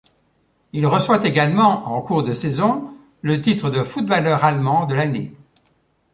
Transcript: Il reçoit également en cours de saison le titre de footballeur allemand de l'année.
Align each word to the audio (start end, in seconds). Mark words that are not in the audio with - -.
Il 0.73 0.87
reçoit 0.87 1.23
également 1.27 1.85
en 1.95 2.01
cours 2.01 2.23
de 2.23 2.33
saison 2.33 2.91
le 3.21 3.39
titre 3.39 3.69
de 3.69 3.83
footballeur 3.83 4.43
allemand 4.43 4.87
de 4.87 4.95
l'année. 4.95 5.31